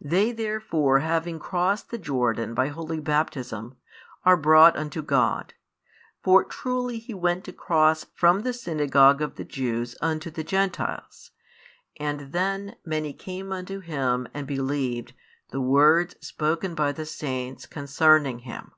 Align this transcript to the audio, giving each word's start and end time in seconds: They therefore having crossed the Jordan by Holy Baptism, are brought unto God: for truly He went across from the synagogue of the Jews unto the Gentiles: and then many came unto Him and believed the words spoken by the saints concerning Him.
They 0.00 0.30
therefore 0.30 1.00
having 1.00 1.40
crossed 1.40 1.90
the 1.90 1.98
Jordan 1.98 2.54
by 2.54 2.68
Holy 2.68 3.00
Baptism, 3.00 3.76
are 4.24 4.36
brought 4.36 4.76
unto 4.76 5.02
God: 5.02 5.54
for 6.22 6.44
truly 6.44 7.00
He 7.00 7.12
went 7.12 7.48
across 7.48 8.04
from 8.14 8.42
the 8.42 8.52
synagogue 8.52 9.20
of 9.20 9.34
the 9.34 9.42
Jews 9.44 9.96
unto 10.00 10.30
the 10.30 10.44
Gentiles: 10.44 11.32
and 11.98 12.30
then 12.30 12.76
many 12.84 13.12
came 13.12 13.50
unto 13.50 13.80
Him 13.80 14.28
and 14.32 14.46
believed 14.46 15.14
the 15.50 15.60
words 15.60 16.14
spoken 16.24 16.76
by 16.76 16.92
the 16.92 17.04
saints 17.04 17.66
concerning 17.66 18.38
Him. 18.46 18.70